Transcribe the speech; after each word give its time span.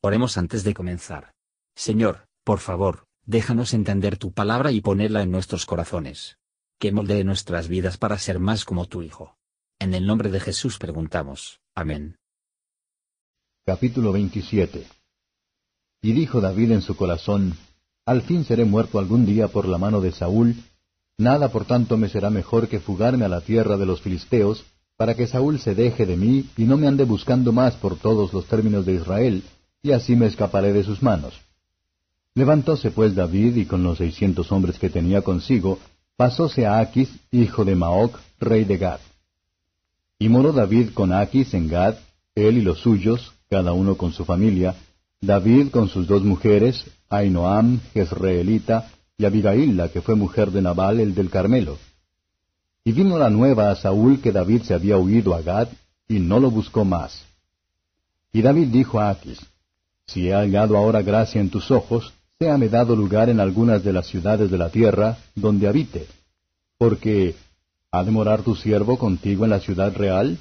Oremos 0.00 0.38
antes 0.38 0.62
de 0.62 0.74
comenzar. 0.74 1.32
Señor, 1.74 2.28
por 2.44 2.60
favor, 2.60 3.06
déjanos 3.26 3.74
entender 3.74 4.16
tu 4.16 4.32
palabra 4.32 4.70
y 4.70 4.80
ponerla 4.80 5.22
en 5.22 5.32
nuestros 5.32 5.66
corazones. 5.66 6.38
Que 6.78 6.92
moldee 6.92 7.24
nuestras 7.24 7.66
vidas 7.66 7.98
para 7.98 8.16
ser 8.16 8.38
más 8.38 8.64
como 8.64 8.86
tu 8.86 9.02
Hijo. 9.02 9.36
En 9.80 9.94
el 9.94 10.06
nombre 10.06 10.30
de 10.30 10.38
Jesús 10.38 10.78
preguntamos. 10.78 11.60
Amén. 11.74 12.16
Capítulo 13.66 14.12
27 14.12 14.86
Y 16.02 16.12
dijo 16.12 16.40
David 16.40 16.70
en 16.72 16.82
su 16.82 16.96
corazón, 16.96 17.54
Al 18.06 18.22
fin 18.22 18.44
seré 18.44 18.64
muerto 18.64 19.00
algún 19.00 19.26
día 19.26 19.48
por 19.48 19.66
la 19.66 19.78
mano 19.78 20.00
de 20.00 20.12
Saúl, 20.12 20.54
nada 21.18 21.50
por 21.50 21.64
tanto 21.64 21.96
me 21.96 22.08
será 22.08 22.30
mejor 22.30 22.68
que 22.68 22.78
fugarme 22.78 23.24
a 23.24 23.28
la 23.28 23.40
tierra 23.40 23.76
de 23.76 23.86
los 23.86 24.00
filisteos, 24.00 24.64
para 24.96 25.16
que 25.16 25.26
Saúl 25.26 25.58
se 25.58 25.74
deje 25.74 26.06
de 26.06 26.16
mí 26.16 26.48
y 26.56 26.64
no 26.64 26.76
me 26.76 26.86
ande 26.86 27.04
buscando 27.04 27.52
más 27.52 27.74
por 27.74 27.98
todos 27.98 28.32
los 28.32 28.46
términos 28.46 28.86
de 28.86 28.94
Israel, 28.94 29.42
y 29.82 29.92
así 29.92 30.16
me 30.16 30.26
escaparé 30.26 30.72
de 30.72 30.84
sus 30.84 31.02
manos. 31.02 31.34
Levantóse 32.34 32.90
pues 32.90 33.14
David 33.14 33.56
y 33.56 33.66
con 33.66 33.82
los 33.82 33.98
seiscientos 33.98 34.52
hombres 34.52 34.78
que 34.78 34.90
tenía 34.90 35.22
consigo, 35.22 35.78
pasóse 36.16 36.66
a 36.66 36.78
Aquis, 36.78 37.10
hijo 37.30 37.64
de 37.64 37.74
Maoc, 37.74 38.18
rey 38.38 38.64
de 38.64 38.78
Gad. 38.78 39.00
Y 40.18 40.28
moró 40.28 40.52
David 40.52 40.90
con 40.94 41.12
Aquis 41.12 41.54
en 41.54 41.68
Gad, 41.68 41.96
él 42.34 42.58
y 42.58 42.62
los 42.62 42.80
suyos, 42.80 43.32
cada 43.48 43.72
uno 43.72 43.96
con 43.96 44.12
su 44.12 44.24
familia, 44.24 44.74
David 45.20 45.70
con 45.70 45.88
sus 45.88 46.06
dos 46.06 46.22
mujeres, 46.22 46.84
Ainoam, 47.08 47.80
Jezreelita, 47.92 48.90
y 49.16 49.24
Abigail, 49.24 49.76
la 49.76 49.88
que 49.88 50.00
fue 50.00 50.14
mujer 50.14 50.52
de 50.52 50.62
Nabal, 50.62 51.00
el 51.00 51.14
del 51.14 51.30
Carmelo. 51.30 51.76
Y 52.84 52.92
vino 52.92 53.18
la 53.18 53.30
nueva 53.30 53.70
a 53.70 53.76
Saúl 53.76 54.20
que 54.20 54.30
David 54.30 54.62
se 54.62 54.74
había 54.74 54.96
huido 54.96 55.34
a 55.34 55.42
Gad, 55.42 55.68
y 56.06 56.20
no 56.20 56.38
lo 56.38 56.50
buscó 56.50 56.84
más. 56.84 57.24
Y 58.32 58.42
David 58.42 58.68
dijo 58.68 59.00
a 59.00 59.10
Aquis, 59.10 59.40
si 60.08 60.28
he 60.28 60.34
hallado 60.34 60.76
ahora 60.76 61.02
gracia 61.02 61.40
en 61.40 61.50
tus 61.50 61.70
ojos, 61.70 62.12
séame 62.38 62.68
dado 62.68 62.96
lugar 62.96 63.28
en 63.28 63.40
algunas 63.40 63.84
de 63.84 63.92
las 63.92 64.06
ciudades 64.06 64.50
de 64.50 64.58
la 64.58 64.70
tierra, 64.70 65.18
donde 65.34 65.68
habite, 65.68 66.06
porque 66.78 67.34
¿ha 67.92 68.02
de 68.02 68.10
morar 68.10 68.42
tu 68.42 68.56
siervo 68.56 68.98
contigo 68.98 69.44
en 69.44 69.50
la 69.50 69.60
ciudad 69.60 69.94
real? 69.94 70.38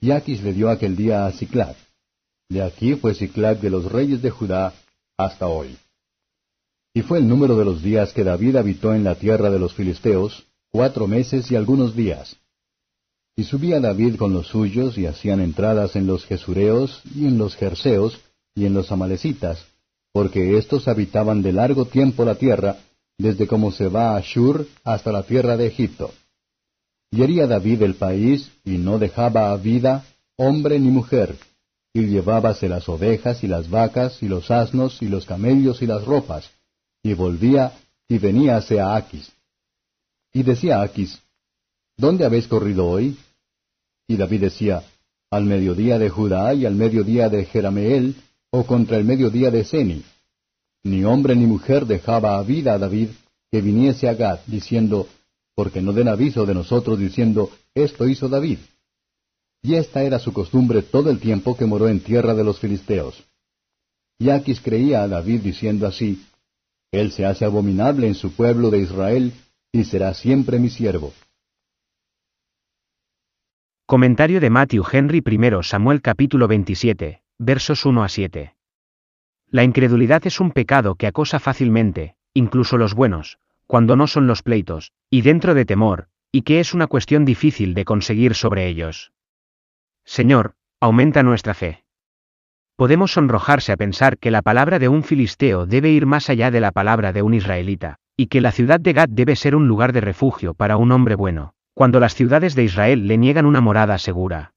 Y 0.00 0.10
Aquis 0.12 0.42
le 0.42 0.52
dio 0.52 0.70
aquel 0.70 0.96
día 0.96 1.26
a 1.26 1.32
Ciclac. 1.32 1.76
De 2.48 2.62
aquí 2.62 2.94
fue 2.94 3.14
Ciclac 3.14 3.60
de 3.60 3.70
los 3.70 3.90
reyes 3.90 4.22
de 4.22 4.30
Judá 4.30 4.72
hasta 5.16 5.46
hoy. 5.46 5.76
Y 6.94 7.02
fue 7.02 7.18
el 7.18 7.28
número 7.28 7.56
de 7.56 7.64
los 7.64 7.82
días 7.82 8.12
que 8.12 8.24
David 8.24 8.56
habitó 8.56 8.94
en 8.94 9.04
la 9.04 9.14
tierra 9.14 9.50
de 9.50 9.58
los 9.58 9.72
filisteos, 9.72 10.44
cuatro 10.70 11.06
meses 11.06 11.50
y 11.50 11.56
algunos 11.56 11.96
días. 11.96 12.36
Y 13.34 13.44
subía 13.44 13.80
David 13.80 14.16
con 14.16 14.34
los 14.34 14.48
suyos 14.48 14.98
y 14.98 15.06
hacían 15.06 15.40
entradas 15.40 15.96
en 15.96 16.06
los 16.06 16.26
Jesureos 16.26 17.00
y 17.14 17.26
en 17.26 17.38
los 17.38 17.56
Jerseos, 17.56 18.20
y 18.54 18.66
en 18.66 18.74
los 18.74 18.92
amalecitas, 18.92 19.64
porque 20.12 20.58
éstos 20.58 20.88
habitaban 20.88 21.42
de 21.42 21.52
largo 21.52 21.86
tiempo 21.86 22.24
la 22.24 22.34
tierra, 22.34 22.76
desde 23.18 23.46
como 23.46 23.72
se 23.72 23.88
va 23.88 24.10
a 24.10 24.16
Ashur 24.16 24.66
hasta 24.84 25.12
la 25.12 25.22
tierra 25.22 25.56
de 25.56 25.66
Egipto. 25.66 26.12
Y 27.10 27.22
hería 27.22 27.46
David 27.46 27.82
el 27.82 27.94
país, 27.94 28.50
y 28.64 28.78
no 28.78 28.98
dejaba 28.98 29.52
a 29.52 29.56
vida 29.56 30.04
hombre 30.36 30.78
ni 30.78 30.90
mujer, 30.90 31.36
y 31.92 32.06
llevábase 32.06 32.68
las 32.68 32.88
ovejas 32.88 33.44
y 33.44 33.46
las 33.46 33.68
vacas 33.68 34.22
y 34.22 34.28
los 34.28 34.50
asnos 34.50 35.02
y 35.02 35.08
los 35.08 35.26
camellos 35.26 35.82
y 35.82 35.86
las 35.86 36.04
ropas, 36.04 36.50
y 37.02 37.14
volvía 37.14 37.72
y 38.08 38.18
veníase 38.18 38.80
a 38.80 38.96
Aquis. 38.96 39.30
Y 40.32 40.42
decía 40.42 40.80
Aquis, 40.80 41.20
¿Dónde 41.96 42.24
habéis 42.24 42.46
corrido 42.48 42.86
hoy? 42.86 43.16
Y 44.08 44.16
David 44.16 44.40
decía, 44.42 44.82
Al 45.30 45.44
mediodía 45.44 45.98
de 45.98 46.08
Judá 46.08 46.54
y 46.54 46.64
al 46.66 46.74
mediodía 46.74 47.28
de 47.28 47.44
Jerameel, 47.44 48.16
o 48.54 48.66
contra 48.66 48.98
el 48.98 49.04
mediodía 49.04 49.50
de 49.50 49.64
Seni. 49.64 50.04
Ni 50.84 51.04
hombre 51.04 51.34
ni 51.34 51.46
mujer 51.46 51.86
dejaba 51.86 52.38
a 52.38 52.42
vida 52.42 52.74
a 52.74 52.78
David 52.78 53.08
que 53.50 53.60
viniese 53.60 54.08
a 54.08 54.14
Gad, 54.14 54.40
diciendo, 54.46 55.08
porque 55.54 55.80
no 55.80 55.92
den 55.92 56.08
aviso 56.08 56.46
de 56.46 56.54
nosotros 56.54 56.98
diciendo, 56.98 57.50
esto 57.74 58.06
hizo 58.06 58.28
David. 58.28 58.58
Y 59.62 59.74
esta 59.74 60.02
era 60.02 60.18
su 60.18 60.32
costumbre 60.32 60.82
todo 60.82 61.10
el 61.10 61.18
tiempo 61.18 61.56
que 61.56 61.66
moró 61.66 61.88
en 61.88 62.00
tierra 62.00 62.34
de 62.34 62.44
los 62.44 62.58
filisteos. 62.58 63.24
Y 64.18 64.30
Aquis 64.30 64.60
creía 64.60 65.02
a 65.02 65.08
David 65.08 65.40
diciendo 65.40 65.86
así, 65.86 66.24
Él 66.90 67.12
se 67.12 67.24
hace 67.24 67.44
abominable 67.44 68.06
en 68.06 68.14
su 68.14 68.32
pueblo 68.32 68.70
de 68.70 68.80
Israel, 68.80 69.32
y 69.72 69.84
será 69.84 70.12
siempre 70.14 70.58
mi 70.58 70.68
siervo. 70.68 71.12
Comentario 73.86 74.40
de 74.40 74.50
Matthew 74.50 74.84
Henry 74.90 75.22
I 75.24 75.62
Samuel 75.62 76.02
capítulo 76.02 76.48
27 76.48 77.21
versos 77.44 77.84
1 77.84 78.04
a 78.04 78.08
7. 78.08 78.54
La 79.50 79.64
incredulidad 79.64 80.24
es 80.28 80.38
un 80.38 80.52
pecado 80.52 80.94
que 80.94 81.08
acosa 81.08 81.40
fácilmente, 81.40 82.14
incluso 82.34 82.78
los 82.78 82.94
buenos, 82.94 83.38
cuando 83.66 83.96
no 83.96 84.06
son 84.06 84.28
los 84.28 84.42
pleitos, 84.42 84.92
y 85.10 85.22
dentro 85.22 85.54
de 85.54 85.64
temor, 85.64 86.06
y 86.30 86.42
que 86.42 86.60
es 86.60 86.72
una 86.72 86.86
cuestión 86.86 87.24
difícil 87.24 87.74
de 87.74 87.84
conseguir 87.84 88.36
sobre 88.36 88.68
ellos. 88.68 89.12
Señor, 90.04 90.54
aumenta 90.78 91.24
nuestra 91.24 91.52
fe. 91.52 91.82
Podemos 92.76 93.12
sonrojarse 93.12 93.72
a 93.72 93.76
pensar 93.76 94.18
que 94.18 94.30
la 94.30 94.42
palabra 94.42 94.78
de 94.78 94.88
un 94.88 95.02
filisteo 95.02 95.66
debe 95.66 95.90
ir 95.90 96.06
más 96.06 96.30
allá 96.30 96.52
de 96.52 96.60
la 96.60 96.70
palabra 96.70 97.12
de 97.12 97.22
un 97.22 97.34
israelita, 97.34 97.96
y 98.16 98.28
que 98.28 98.40
la 98.40 98.52
ciudad 98.52 98.78
de 98.78 98.92
Gad 98.92 99.08
debe 99.08 99.34
ser 99.34 99.56
un 99.56 99.66
lugar 99.66 99.92
de 99.92 100.00
refugio 100.00 100.54
para 100.54 100.76
un 100.76 100.92
hombre 100.92 101.16
bueno, 101.16 101.54
cuando 101.74 101.98
las 101.98 102.14
ciudades 102.14 102.54
de 102.54 102.62
Israel 102.62 103.08
le 103.08 103.18
niegan 103.18 103.46
una 103.46 103.60
morada 103.60 103.98
segura. 103.98 104.54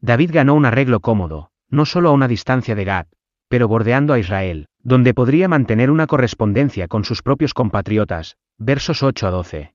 David 0.00 0.30
ganó 0.32 0.54
un 0.54 0.64
arreglo 0.64 1.00
cómodo, 1.00 1.51
no 1.72 1.86
solo 1.86 2.10
a 2.10 2.12
una 2.12 2.28
distancia 2.28 2.76
de 2.76 2.84
Gad, 2.84 3.06
pero 3.48 3.66
bordeando 3.66 4.12
a 4.12 4.18
Israel, 4.18 4.68
donde 4.82 5.14
podría 5.14 5.48
mantener 5.48 5.90
una 5.90 6.06
correspondencia 6.06 6.86
con 6.86 7.04
sus 7.04 7.22
propios 7.22 7.54
compatriotas, 7.54 8.36
versos 8.58 9.02
8 9.02 9.26
a 9.26 9.30
12. 9.30 9.74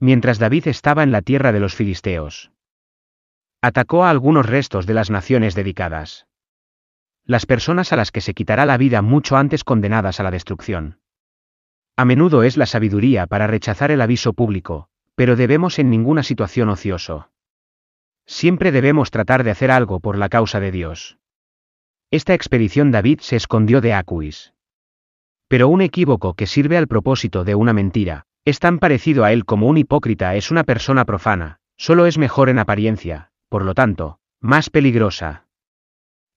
Mientras 0.00 0.38
David 0.38 0.66
estaba 0.66 1.02
en 1.02 1.12
la 1.12 1.22
tierra 1.22 1.52
de 1.52 1.60
los 1.60 1.74
filisteos. 1.74 2.50
Atacó 3.60 4.04
a 4.04 4.10
algunos 4.10 4.46
restos 4.46 4.86
de 4.86 4.94
las 4.94 5.10
naciones 5.10 5.54
dedicadas. 5.54 6.26
Las 7.24 7.46
personas 7.46 7.92
a 7.92 7.96
las 7.96 8.10
que 8.10 8.20
se 8.20 8.34
quitará 8.34 8.66
la 8.66 8.76
vida 8.76 9.02
mucho 9.02 9.36
antes 9.36 9.62
condenadas 9.62 10.20
a 10.20 10.22
la 10.22 10.30
destrucción. 10.30 11.00
A 11.96 12.04
menudo 12.04 12.42
es 12.42 12.56
la 12.56 12.66
sabiduría 12.66 13.26
para 13.26 13.46
rechazar 13.46 13.90
el 13.90 14.00
aviso 14.00 14.32
público, 14.32 14.88
pero 15.14 15.36
debemos 15.36 15.78
en 15.78 15.90
ninguna 15.90 16.22
situación 16.22 16.70
ocioso. 16.70 17.30
Siempre 18.26 18.72
debemos 18.72 19.10
tratar 19.10 19.44
de 19.44 19.50
hacer 19.50 19.70
algo 19.70 20.00
por 20.00 20.16
la 20.16 20.28
causa 20.28 20.60
de 20.60 20.70
Dios. 20.70 21.18
Esta 22.10 22.34
expedición 22.34 22.90
David 22.90 23.20
se 23.20 23.36
escondió 23.36 23.80
de 23.80 23.92
Acuis. 23.92 24.54
Pero 25.48 25.68
un 25.68 25.82
equívoco 25.82 26.34
que 26.34 26.46
sirve 26.46 26.76
al 26.76 26.88
propósito 26.88 27.44
de 27.44 27.54
una 27.54 27.72
mentira, 27.72 28.26
es 28.44 28.60
tan 28.60 28.78
parecido 28.78 29.24
a 29.24 29.32
él 29.32 29.44
como 29.44 29.66
un 29.66 29.78
hipócrita 29.78 30.34
es 30.36 30.50
una 30.50 30.64
persona 30.64 31.04
profana, 31.04 31.60
solo 31.76 32.06
es 32.06 32.18
mejor 32.18 32.48
en 32.48 32.58
apariencia, 32.58 33.30
por 33.48 33.64
lo 33.64 33.74
tanto, 33.74 34.18
más 34.40 34.70
peligrosa. 34.70 35.46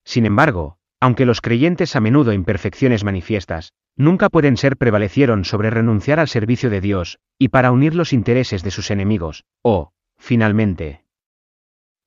Sin 0.04 0.26
embargo, 0.26 0.78
aunque 1.00 1.26
los 1.26 1.42
creyentes 1.42 1.96
a 1.96 2.00
menudo 2.00 2.34
imperfecciones 2.34 3.04
manifiestas, 3.04 3.74
nunca 3.96 4.30
pueden 4.30 4.58
ser 4.58 4.78
prevalecieron 4.78 5.46
sobre 5.46 5.70
renunciar 5.70 6.20
al 6.20 6.28
servicio 6.28 6.70
de 6.70 6.82
Dios, 6.82 7.20
y 7.38 7.50
para 7.50 7.72
unir 7.72 7.94
los 7.94 8.14
intereses 8.14 8.64
de 8.64 8.72
sus 8.72 8.90
enemigos, 8.90 9.44
o, 9.62 9.92
finalmente, 10.18 11.04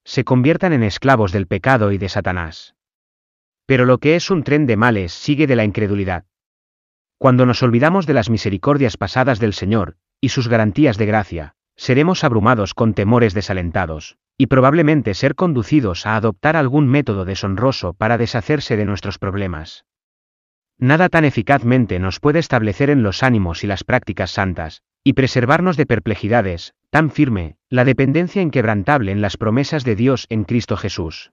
se 0.05 0.25
conviertan 0.25 0.73
en 0.73 0.83
esclavos 0.83 1.33
del 1.33 1.47
pecado 1.47 1.93
y 1.93 1.99
de 1.99 2.09
Satanás. 2.09 2.75
Pero 3.67 3.85
lo 3.85 3.99
que 3.99 4.17
es 4.17 4.31
un 4.31 4.43
tren 4.43 4.67
de 4.67 4.77
males 4.77 5.13
sigue 5.13 5.47
de 5.47 5.57
la 5.57 5.65
incredulidad. 5.65 6.25
Cuando 7.19 7.47
nos 7.47 7.63
olvidamos 7.63 8.07
de 8.07 8.15
las 8.15 8.31
misericordias 8.31 8.97
pasadas 8.97 9.39
del 9.39 9.53
Señor, 9.53 9.97
y 10.21 10.31
sus 10.31 10.49
garantías 10.49 10.97
de 10.97 11.07
gracia, 11.07 11.55
seremos 11.77 12.25
abrumados 12.25 12.75
con 12.75 12.95
temores 12.95 13.35
desalentados, 13.35 14.19
y 14.37 14.47
probablemente 14.47 15.15
ser 15.15 15.35
conducidos 15.35 16.07
a 16.07 16.17
adoptar 16.17 16.57
algún 16.57 16.89
método 16.89 17.25
deshonroso 17.25 17.93
para 17.93 18.19
deshacerse 18.19 18.77
de 18.77 18.87
nuestros 18.87 19.19
problemas. 19.19 19.85
Nada 20.79 21.11
tan 21.11 21.27
eficazmente 21.27 21.99
nos 21.99 22.21
puede 22.21 22.39
establecer 22.39 22.89
en 22.89 23.03
los 23.03 23.23
ánimos 23.23 23.65
y 23.65 23.67
las 23.67 23.85
prácticas 23.85 24.31
santas, 24.31 24.83
y 25.05 25.13
preservarnos 25.13 25.77
de 25.77 25.85
perplejidades, 25.85 26.75
tan 26.91 27.11
firme, 27.11 27.57
la 27.69 27.85
dependencia 27.85 28.43
inquebrantable 28.43 29.13
en 29.13 29.21
las 29.21 29.37
promesas 29.37 29.85
de 29.85 29.95
Dios 29.95 30.27
en 30.29 30.45
Cristo 30.45 30.77
Jesús. 30.77 31.33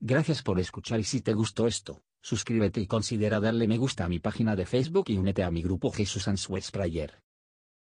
Gracias 0.00 0.42
por 0.42 0.58
escuchar 0.58 1.00
y 1.00 1.04
si 1.04 1.22
te 1.22 1.32
gustó 1.32 1.66
esto, 1.66 2.02
suscríbete 2.20 2.80
y 2.80 2.86
considera 2.86 3.40
darle 3.40 3.68
me 3.68 3.78
gusta 3.78 4.04
a 4.04 4.08
mi 4.08 4.18
página 4.18 4.56
de 4.56 4.66
Facebook 4.66 5.06
y 5.08 5.16
únete 5.16 5.44
a 5.44 5.50
mi 5.50 5.62
grupo 5.62 5.90
Jesús 5.92 6.26
Answers 6.28 6.70
Prayer. 6.72 7.22